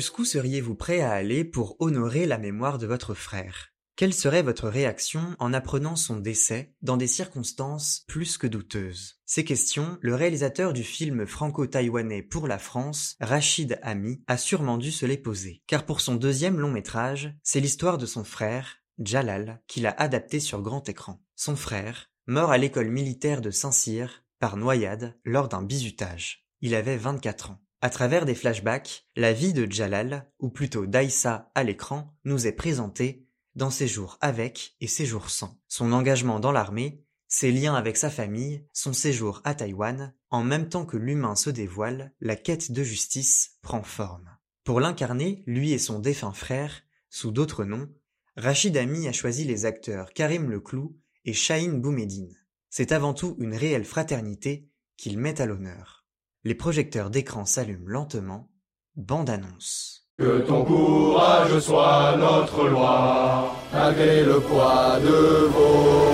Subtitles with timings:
[0.00, 3.74] Jusqu'où seriez-vous prêt à aller pour honorer la mémoire de votre frère?
[3.96, 9.20] Quelle serait votre réaction en apprenant son décès dans des circonstances plus que douteuses?
[9.26, 14.90] Ces questions, le réalisateur du film franco-taïwanais pour la France, Rachid Ami, a sûrement dû
[14.90, 15.60] se les poser.
[15.66, 20.40] Car pour son deuxième long métrage, c'est l'histoire de son frère, Jalal, qu'il a adapté
[20.40, 21.22] sur grand écran.
[21.36, 26.46] Son frère, mort à l'école militaire de Saint-Cyr, par noyade, lors d'un bizutage.
[26.62, 27.60] Il avait 24 ans.
[27.82, 32.52] À travers des flashbacks, la vie de Jalal, ou plutôt d'Aïssa à l'écran, nous est
[32.52, 35.58] présentée dans ses jours avec et ses jours sans.
[35.66, 40.68] Son engagement dans l'armée, ses liens avec sa famille, son séjour à Taïwan, en même
[40.68, 44.28] temps que l'humain se dévoile, la quête de justice prend forme.
[44.64, 47.88] Pour l'incarner, lui et son défunt frère, sous d'autres noms,
[48.36, 52.36] Rachid Ami a choisi les acteurs Karim Leclou et Shahin Boumedine.
[52.68, 55.99] C'est avant tout une réelle fraternité qu'il met à l'honneur.
[56.42, 58.48] Les projecteurs d'écran s'allument lentement.
[58.96, 60.06] Bande-annonce.
[60.18, 66.12] Que ton courage soit notre loi, malgré le poids de vos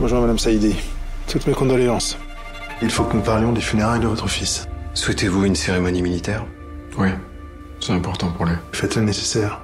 [0.00, 0.74] Bonjour Madame Saïdi.
[1.28, 2.18] Toutes mes condoléances.
[2.82, 4.66] Il faut que nous parlions des funérailles de votre fils.
[4.94, 6.44] Souhaitez-vous une cérémonie militaire?
[6.98, 7.10] Oui,
[7.78, 8.56] c'est important pour lui.
[8.72, 9.62] Faites le nécessaire.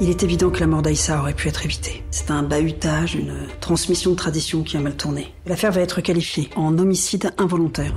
[0.00, 2.02] Il est évident que la mort d'Aïssa aurait pu être évitée.
[2.10, 5.32] C'est un bahutage, une transmission de tradition qui a mal tourné.
[5.46, 7.94] L'affaire va être qualifiée en homicide involontaire.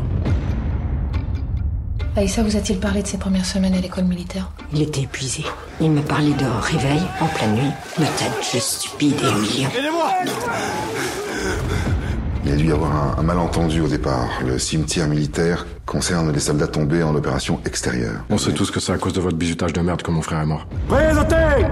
[2.16, 4.52] Aïssa vous a-t-il parlé de ses premières semaines à l'école militaire?
[4.74, 5.44] Il était épuisé.
[5.82, 9.70] Il me parlait de réveil en pleine nuit, de tête stupide et humiliant.
[9.78, 10.12] Aidez-moi
[12.48, 14.30] Il y a dû y avoir un, malentendu au départ.
[14.42, 18.22] Le cimetière militaire concerne les soldats tombés en opération extérieure.
[18.30, 20.40] On sait tous que c'est à cause de votre bizutage de merde que mon frère
[20.40, 20.66] est mort.
[20.88, 21.66] Présentez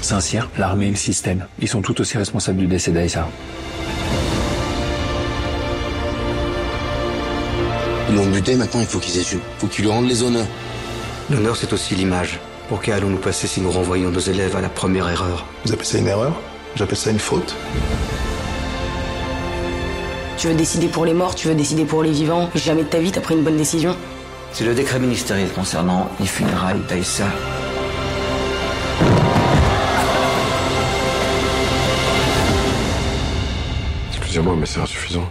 [0.00, 3.28] Saint-Cyr, l'armée et le système, ils sont tout aussi responsables du décès d'Aïssa.
[8.08, 9.42] Ils l'ont buté, maintenant il faut qu'ils assument.
[9.58, 10.46] Faut qu'ils lui rendent les honneurs.
[11.30, 12.40] L'honneur, c'est aussi l'image.
[12.70, 15.44] Pour qu'allons-nous passer si nous renvoyons nos élèves à la première erreur?
[15.66, 16.32] Vous appelez ça une erreur?
[16.76, 17.54] J'appelle ça une faute?
[20.38, 22.48] Tu veux décider pour les morts, tu veux décider pour les vivants.
[22.54, 23.96] Jamais de ta vie t'as pris une bonne décision.
[24.52, 27.24] C'est le décret ministériel concernant les funérailles d'Aïssa.
[34.12, 35.28] Excusez-moi, mais c'est insuffisant.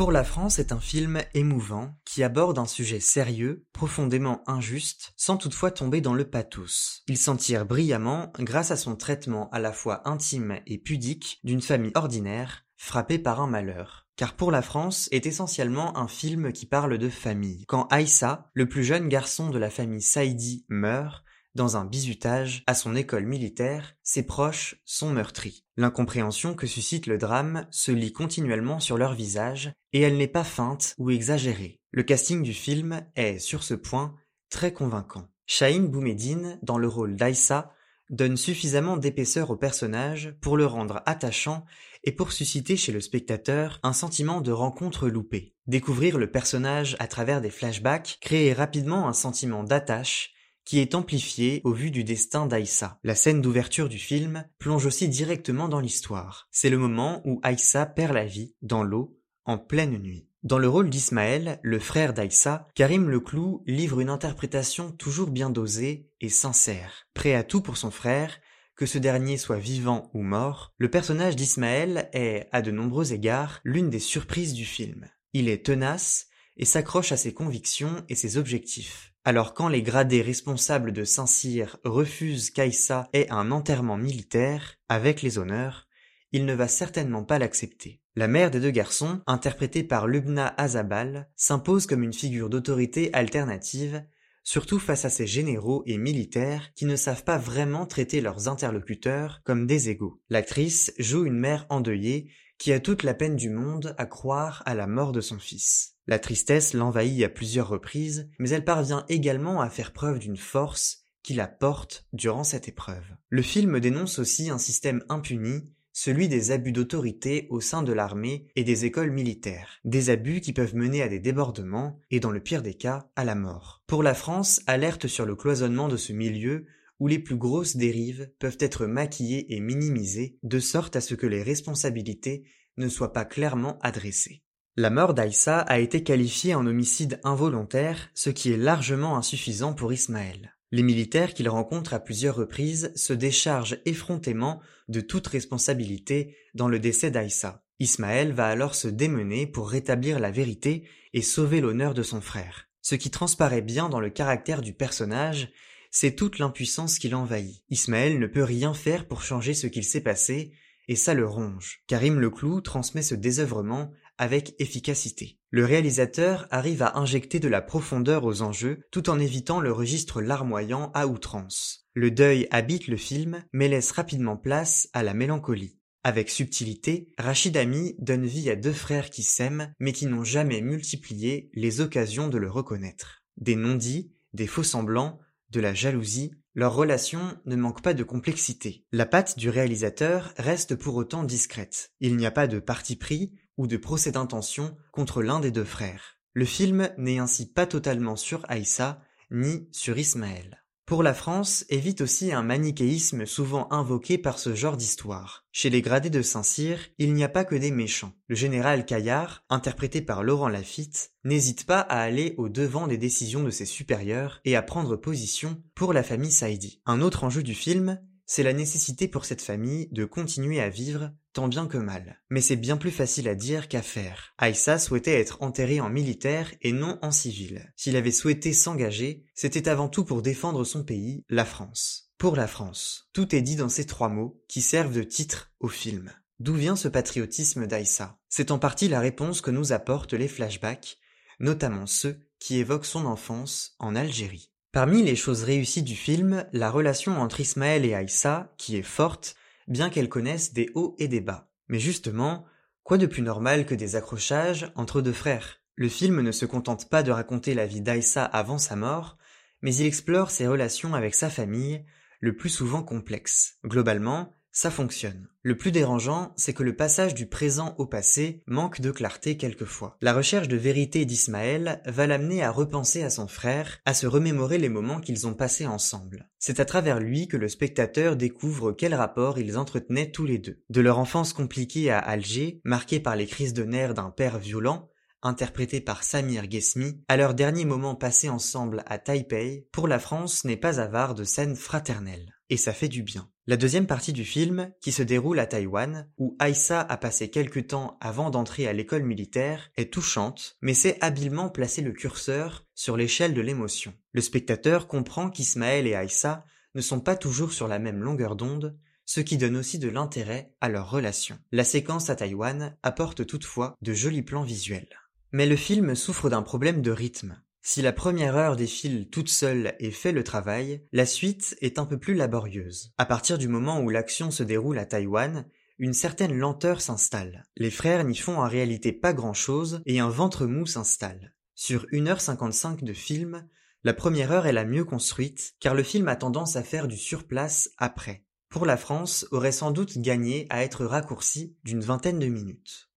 [0.00, 5.36] Pour la France est un film émouvant qui aborde un sujet sérieux, profondément injuste, sans
[5.36, 7.02] toutefois tomber dans le pathos.
[7.06, 11.60] Il s'en tire brillamment grâce à son traitement à la fois intime et pudique d'une
[11.60, 14.08] famille ordinaire frappée par un malheur.
[14.16, 17.66] Car pour la France est essentiellement un film qui parle de famille.
[17.66, 21.22] Quand Aïssa, le plus jeune garçon de la famille Saïdi, meurt,
[21.54, 25.64] dans un bizutage à son école militaire, ses proches sont meurtris.
[25.76, 30.44] L'incompréhension que suscite le drame se lit continuellement sur leur visage, et elle n'est pas
[30.44, 31.80] feinte ou exagérée.
[31.90, 34.14] Le casting du film est, sur ce point,
[34.48, 35.26] très convaincant.
[35.46, 37.72] Shahin Boumedine, dans le rôle d'Aïssa,
[38.10, 41.64] donne suffisamment d'épaisseur au personnage pour le rendre attachant
[42.04, 45.54] et pour susciter chez le spectateur un sentiment de rencontre loupée.
[45.66, 50.32] Découvrir le personnage à travers des flashbacks crée rapidement un sentiment d'attache
[50.70, 53.00] qui est amplifié au vu du destin d'Aïssa.
[53.02, 56.46] La scène d'ouverture du film plonge aussi directement dans l'histoire.
[56.52, 60.28] C'est le moment où Aïssa perd la vie, dans l'eau, en pleine nuit.
[60.44, 66.08] Dans le rôle d'Ismaël, le frère d'Aïssa, Karim Leclou livre une interprétation toujours bien dosée
[66.20, 67.08] et sincère.
[67.14, 68.38] Prêt à tout pour son frère,
[68.76, 73.58] que ce dernier soit vivant ou mort, le personnage d'Ismaël est, à de nombreux égards,
[73.64, 75.08] l'une des surprises du film.
[75.32, 76.28] Il est tenace
[76.60, 79.14] et s'accroche à ses convictions et ses objectifs.
[79.24, 85.38] Alors quand les gradés responsables de Saint-Cyr refusent qu'Aïssa ait un enterrement militaire, avec les
[85.38, 85.88] honneurs,
[86.32, 88.02] il ne va certainement pas l'accepter.
[88.14, 94.04] La mère des deux garçons, interprétée par Lubna Azabal, s'impose comme une figure d'autorité alternative,
[94.42, 99.40] surtout face à ces généraux et militaires qui ne savent pas vraiment traiter leurs interlocuteurs
[99.44, 100.20] comme des égaux.
[100.28, 102.30] L'actrice joue une mère endeuillée
[102.60, 105.94] qui a toute la peine du monde à croire à la mort de son fils.
[106.06, 111.02] La tristesse l'envahit à plusieurs reprises, mais elle parvient également à faire preuve d'une force
[111.22, 113.04] qui la porte durant cette épreuve.
[113.30, 118.46] Le film dénonce aussi un système impuni, celui des abus d'autorité au sein de l'armée
[118.56, 122.40] et des écoles militaires, des abus qui peuvent mener à des débordements et dans le
[122.40, 123.82] pire des cas à la mort.
[123.86, 126.66] Pour la France, alerte sur le cloisonnement de ce milieu
[127.00, 131.26] où les plus grosses dérives peuvent être maquillées et minimisées de sorte à ce que
[131.26, 132.44] les responsabilités
[132.76, 134.42] ne soient pas clairement adressées.
[134.76, 139.92] La mort d'Aïssa a été qualifiée en homicide involontaire, ce qui est largement insuffisant pour
[139.92, 140.54] Ismaël.
[140.72, 146.78] Les militaires qu'il rencontre à plusieurs reprises se déchargent effrontément de toute responsabilité dans le
[146.78, 147.64] décès d'Aïssa.
[147.80, 152.68] Ismaël va alors se démener pour rétablir la vérité et sauver l'honneur de son frère.
[152.82, 155.50] Ce qui transparaît bien dans le caractère du personnage,
[155.90, 157.62] c'est toute l'impuissance qui l'envahit.
[157.70, 160.52] Ismaël ne peut rien faire pour changer ce qu'il s'est passé,
[160.88, 161.82] et ça le ronge.
[161.86, 165.38] Karim Leclou transmet ce désœuvrement avec efficacité.
[165.50, 170.20] Le réalisateur arrive à injecter de la profondeur aux enjeux tout en évitant le registre
[170.20, 171.86] larmoyant à outrance.
[171.94, 175.78] Le deuil habite le film mais laisse rapidement place à la mélancolie.
[176.02, 180.60] Avec subtilité, Rachid Ami donne vie à deux frères qui s'aiment mais qui n'ont jamais
[180.60, 183.22] multiplié les occasions de le reconnaître.
[183.36, 185.18] Des non-dits, des faux-semblants,
[185.50, 188.84] de la jalousie, leur relation ne manque pas de complexité.
[188.92, 191.92] La patte du réalisateur reste pour autant discrète.
[192.00, 195.64] Il n'y a pas de parti pris ou de procès d'intention contre l'un des deux
[195.64, 196.18] frères.
[196.32, 200.64] Le film n'est ainsi pas totalement sur Aïssa ni sur Ismaël.
[200.90, 205.46] Pour la France, évite aussi un manichéisme souvent invoqué par ce genre d'histoire.
[205.52, 208.12] Chez les gradés de Saint-Cyr, il n'y a pas que des méchants.
[208.26, 213.44] Le général Caillard, interprété par Laurent Lafitte, n'hésite pas à aller au devant des décisions
[213.44, 216.82] de ses supérieurs et à prendre position pour la famille Saïdi.
[216.86, 221.12] Un autre enjeu du film, c'est la nécessité pour cette famille de continuer à vivre
[221.32, 222.20] tant bien que mal.
[222.30, 224.34] Mais c'est bien plus facile à dire qu'à faire.
[224.38, 227.72] Aïssa souhaitait être enterré en militaire et non en civil.
[227.76, 232.10] S'il avait souhaité s'engager, c'était avant tout pour défendre son pays, la France.
[232.18, 233.08] Pour la France.
[233.12, 236.12] Tout est dit dans ces trois mots qui servent de titre au film.
[236.38, 238.18] D'où vient ce patriotisme d'Aïssa?
[238.28, 240.98] C'est en partie la réponse que nous apportent les flashbacks,
[241.38, 244.50] notamment ceux qui évoquent son enfance en Algérie.
[244.72, 249.34] Parmi les choses réussies du film, la relation entre Ismaël et Aïssa, qui est forte,
[249.70, 251.50] bien qu'elles connaissent des hauts et des bas.
[251.68, 252.44] Mais justement,
[252.82, 255.62] quoi de plus normal que des accrochages entre deux frères?
[255.76, 259.16] Le film ne se contente pas de raconter la vie d'Aïssa avant sa mort,
[259.62, 261.86] mais il explore ses relations avec sa famille,
[262.20, 263.56] le plus souvent complexes.
[263.64, 265.28] Globalement, ça fonctionne.
[265.42, 269.96] Le plus dérangeant, c'est que le passage du présent au passé manque de clarté quelquefois.
[270.00, 274.58] La recherche de vérité d'Ismaël va l'amener à repenser à son frère, à se remémorer
[274.58, 276.28] les moments qu'ils ont passés ensemble.
[276.38, 280.62] C'est à travers lui que le spectateur découvre quel rapport ils entretenaient tous les deux.
[280.68, 284.90] De leur enfance compliquée à Alger, marquée par les crises de nerfs d'un père violent,
[285.22, 290.44] interprété par Samir Ghesmi, à leur dernier moment passé ensemble à Taipei, pour la France
[290.44, 292.34] n'est pas avare de scènes fraternelles.
[292.48, 293.30] Et ça fait du bien.
[293.50, 297.58] La deuxième partie du film, qui se déroule à Taïwan, où Aïssa a passé quelque
[297.58, 302.96] temps avant d'entrer à l'école militaire, est touchante, mais sait habilement placer le curseur sur
[302.96, 303.92] l'échelle de l'émotion.
[304.12, 306.44] Le spectateur comprend qu'Ismaël et Aïssa
[306.76, 310.54] ne sont pas toujours sur la même longueur d'onde, ce qui donne aussi de l'intérêt
[310.60, 311.36] à leur relation.
[311.50, 314.96] La séquence à Taïwan apporte toutefois de jolis plans visuels.
[315.32, 317.42] Mais le film souffre d'un problème de rythme.
[317.62, 321.84] Si la première heure défile toute seule et fait le travail, la suite est un
[321.84, 322.92] peu plus laborieuse.
[322.96, 325.46] À partir du moment où l'action se déroule à Taïwan,
[325.78, 327.44] une certaine lenteur s'installe.
[327.56, 331.34] Les frères n'y font en réalité pas grand chose et un ventre mou s'installe.
[331.54, 333.46] Sur 1h55 de film,
[333.84, 336.96] la première heure est la mieux construite car le film a tendance à faire du
[336.96, 338.24] surplace après.
[338.50, 342.89] Pour la France, aurait sans doute gagné à être raccourci d'une vingtaine de minutes.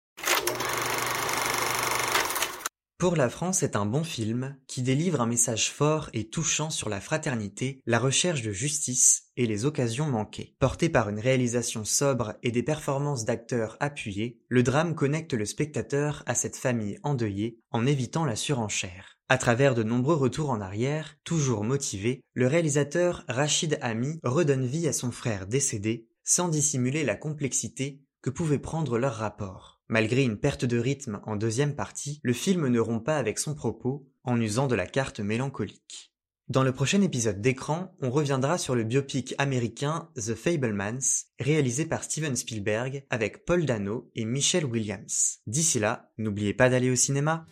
[2.98, 6.88] Pour la France est un bon film qui délivre un message fort et touchant sur
[6.88, 10.56] la fraternité, la recherche de justice et les occasions manquées.
[10.60, 16.24] Porté par une réalisation sobre et des performances d'acteurs appuyées, le drame connecte le spectateur
[16.28, 19.18] à cette famille endeuillée en évitant la surenchère.
[19.28, 24.88] À travers de nombreux retours en arrière, toujours motivé, le réalisateur Rachid Ami redonne vie
[24.88, 29.82] à son frère décédé sans dissimuler la complexité que pouvait prendre leur rapport.
[29.94, 33.54] Malgré une perte de rythme en deuxième partie, le film ne rompt pas avec son
[33.54, 36.16] propos en usant de la carte mélancolique.
[36.48, 42.04] Dans le prochain épisode d'écran, on reviendra sur le biopic américain The Fablemans, réalisé par
[42.04, 45.42] Steven Spielberg avec Paul Dano et Michelle Williams.
[45.46, 47.46] D'ici là, n'oubliez pas d'aller au cinéma.